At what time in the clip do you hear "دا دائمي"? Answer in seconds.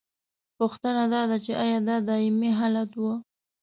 1.87-2.51